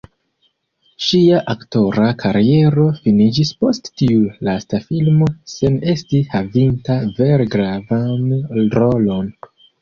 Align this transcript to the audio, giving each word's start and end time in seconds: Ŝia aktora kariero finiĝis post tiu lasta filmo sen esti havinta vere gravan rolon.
Ŝia 1.07 1.41
aktora 1.53 2.05
kariero 2.23 2.85
finiĝis 3.03 3.51
post 3.65 3.89
tiu 4.01 4.23
lasta 4.47 4.79
filmo 4.87 5.29
sen 5.53 5.77
esti 5.95 6.23
havinta 6.33 6.97
vere 7.21 7.47
gravan 7.59 8.27
rolon. 8.79 9.31